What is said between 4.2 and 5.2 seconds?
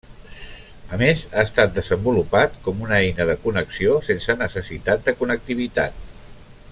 necessitat de